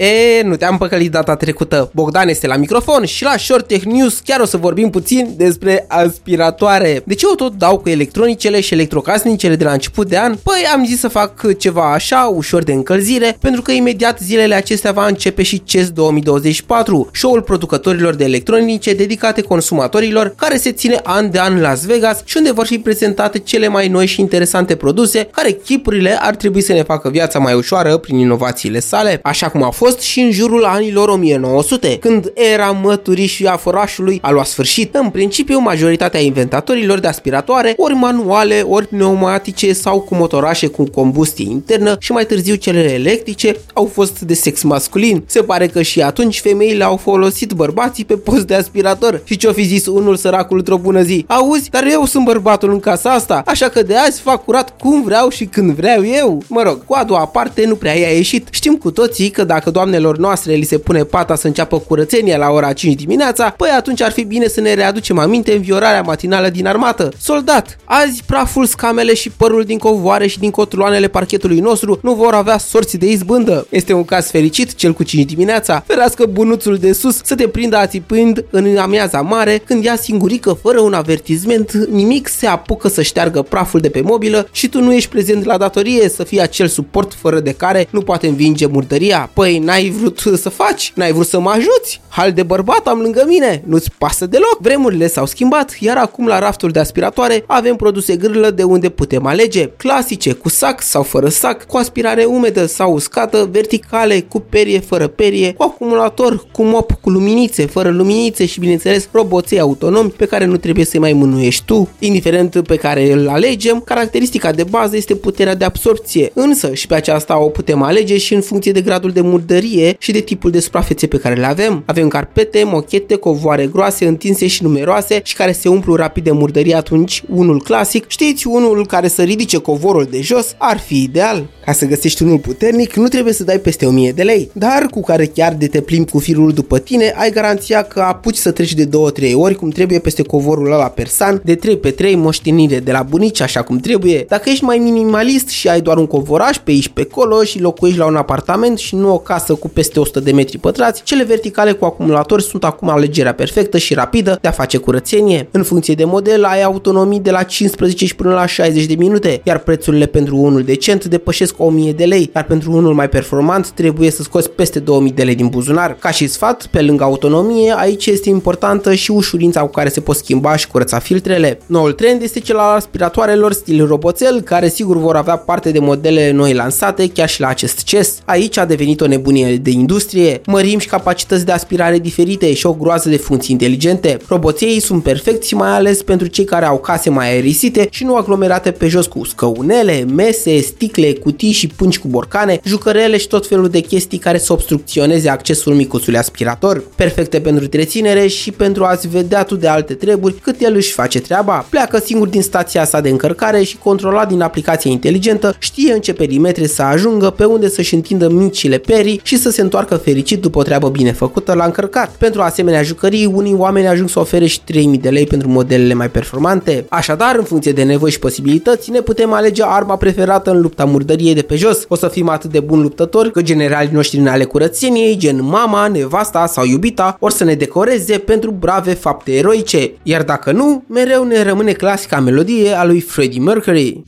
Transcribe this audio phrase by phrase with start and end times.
[0.00, 1.90] E, nu te-am păcălit data trecută.
[1.94, 5.84] Bogdan este la microfon și la Short Tech News chiar o să vorbim puțin despre
[5.88, 7.02] aspiratoare.
[7.06, 10.34] De ce o tot dau cu electronicele și electrocasnicele de la început de an?
[10.42, 14.92] Păi am zis să fac ceva așa, ușor de încălzire, pentru că imediat zilele acestea
[14.92, 21.30] va începe și CES 2024, show-ul producătorilor de electronice dedicate consumatorilor, care se ține an
[21.30, 24.76] de an în Las Vegas și unde vor fi prezentate cele mai noi și interesante
[24.76, 29.48] produse, care chipurile ar trebui să ne facă viața mai ușoară prin inovațiile sale, așa
[29.48, 34.30] cum a fost și în jurul anilor 1900, când era măturii și a forașului a
[34.30, 34.94] luat sfârșit.
[34.94, 41.50] În principiu, majoritatea inventatorilor de aspiratoare, ori manuale, ori pneumatice sau cu motorașe cu combustie
[41.50, 45.22] internă și mai târziu cele electrice au fost de sex masculin.
[45.26, 49.20] Se pare că și atunci femeile au folosit bărbații pe post de aspirator.
[49.24, 51.24] Și ce-o fi zis unul săracul într-o bună zi?
[51.28, 55.02] Auzi, dar eu sunt bărbatul în casa asta, așa că de azi fac curat cum
[55.02, 56.42] vreau și când vreau eu.
[56.46, 58.48] Mă rog, cu a doua parte nu prea i-a ieșit.
[58.50, 62.50] Știm cu toții că dacă doamnelor noastre li se pune pata să înceapă curățenia la
[62.50, 66.66] ora 5 dimineața, păi atunci ar fi bine să ne readucem aminte înviorarea matinală din
[66.66, 67.08] armată.
[67.20, 72.34] Soldat, azi praful, scamele și părul din covoare și din cotloanele parchetului nostru nu vor
[72.34, 73.66] avea sorți de izbândă.
[73.70, 75.82] Este un caz fericit, cel cu 5 dimineața.
[75.86, 80.80] Ferească bunuțul de sus să te prindă ațipând în amiaza mare când ia singurică fără
[80.80, 85.10] un avertizment, nimic se apucă să șteargă praful de pe mobilă și tu nu ești
[85.10, 89.30] prezent la datorie să fii acel suport fără de care nu poate învinge murdăria.
[89.32, 92.00] Păi n-ai vrut să faci, n-ai vrut să mă ajuți.
[92.08, 94.58] Hal de bărbat am lângă mine, nu-ți pasă deloc.
[94.60, 99.26] Vremurile s-au schimbat, iar acum la raftul de aspiratoare avem produse grâlă de unde putem
[99.26, 99.70] alege.
[99.76, 105.06] Clasice, cu sac sau fără sac, cu aspirare umedă sau uscată, verticale, cu perie, fără
[105.06, 110.44] perie, cu acumulator, cu mop, cu luminițe, fără luminițe și bineînțeles roboței autonomi pe care
[110.44, 111.88] nu trebuie să-i mai mânuiești tu.
[111.98, 116.94] Indiferent pe care îl alegem, caracteristica de bază este puterea de absorpție, însă și pe
[116.94, 120.60] aceasta o putem alege și în funcție de gradul de murdărie și de tipul de
[120.60, 121.82] suprafețe pe care le avem.
[121.86, 126.74] Avem carpete, mochete, covoare groase, întinse și numeroase și care se umplu rapid de murdărie
[126.74, 131.48] atunci unul clasic, știți, unul care să ridice covorul de jos ar fi ideal.
[131.64, 135.00] Ca să găsești unul puternic, nu trebuie să dai peste 1000 de lei, dar cu
[135.00, 138.74] care chiar de te plimbi cu firul după tine, ai garanția că apuci să treci
[138.74, 138.88] de
[139.30, 143.02] 2-3 ori cum trebuie peste covorul ăla persan, de 3 pe 3 moștenire de la
[143.02, 144.24] bunici așa cum trebuie.
[144.28, 148.00] Dacă ești mai minimalist și ai doar un covoraj pe aici pe acolo și locuiești
[148.00, 151.72] la un apartament și nu o casă cu peste 100 de metri pătrați, cele verticale
[151.72, 155.48] cu acumulatori sunt acum alegerea perfectă și rapidă de a face curățenie.
[155.50, 159.40] În funcție de model ai autonomii de la 15 și până la 60 de minute,
[159.44, 164.10] iar prețurile pentru unul decent depășesc 1000 de lei, iar pentru unul mai performant trebuie
[164.10, 165.96] să scoți peste 2000 de lei din buzunar.
[165.98, 170.16] Ca și sfat, pe lângă autonomie, aici este importantă și ușurința cu care se pot
[170.16, 171.58] schimba și curăța filtrele.
[171.66, 176.30] Noul trend este cel al aspiratoarelor stil roboțel, care sigur vor avea parte de modele
[176.30, 178.18] noi lansate chiar și la acest CES.
[178.24, 179.29] Aici a devenit o nebunie
[179.62, 184.16] de industrie, mărim și capacități de aspirare diferite și o groază de funcții inteligente.
[184.28, 188.70] Roboții sunt perfecți mai ales pentru cei care au case mai aerisite și nu aglomerate
[188.70, 193.68] pe jos cu scăunele, mese, sticle, cutii și pungi cu borcane, jucărele și tot felul
[193.68, 196.82] de chestii care să obstrucționeze accesul micusului aspirator.
[196.94, 201.20] Perfecte pentru întreținere și pentru a-ți vedea tu de alte treburi cât el își face
[201.20, 201.66] treaba.
[201.70, 206.12] Pleacă singur din stația sa de încărcare și controlat din aplicația inteligentă știe în ce
[206.12, 210.58] perimetre să ajungă, pe unde să-și întindă micile perii și să se întoarcă fericit după
[210.58, 212.10] o treabă bine făcută la încărcat.
[212.10, 216.10] Pentru asemenea jucării, unii oameni ajung să ofere și 3000 de lei pentru modelele mai
[216.10, 216.84] performante.
[216.88, 221.34] Așadar, în funcție de nevoi și posibilități, ne putem alege arma preferată în lupta murdăriei
[221.34, 221.84] de pe jos.
[221.88, 225.88] O să fim atât de buni luptători că generalii noștri în ale curățeniei, gen mama,
[225.88, 229.92] nevasta sau iubita, or să ne decoreze pentru brave fapte eroice.
[230.02, 234.02] Iar dacă nu, mereu ne rămâne clasica melodie a lui Freddie Mercury.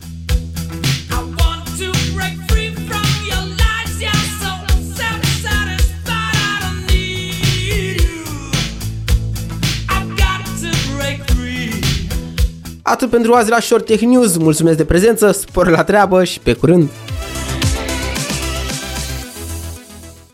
[12.93, 14.37] Atât pentru azi la Short Tech News.
[14.37, 16.89] Mulțumesc de prezență, spor la treabă și pe curând!